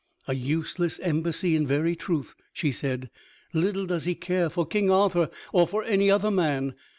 [0.27, 3.11] "A useless embassy in very truth!" she said.
[3.53, 6.73] "Little does he care for King Arthur, or for any other man.